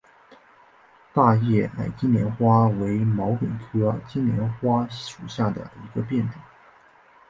[1.13, 6.41] 大叶矮金莲花为毛茛科金莲花属下的一个变种。